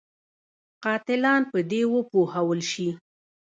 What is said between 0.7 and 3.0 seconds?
قاتلان په دې وپوهول شي.